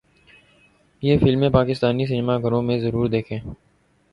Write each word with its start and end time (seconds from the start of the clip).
یہ 1.03 1.17
فلمیں 1.19 1.49
پاکستانی 1.49 2.05
سینما 2.05 2.37
گھروں 2.37 2.61
میں 2.61 2.79
ضرور 2.79 3.09
دیکھیں 3.09 3.39